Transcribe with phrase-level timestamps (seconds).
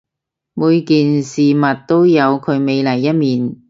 [0.03, 0.11] 每件事
[1.53, 3.57] 物都有佢美麗一面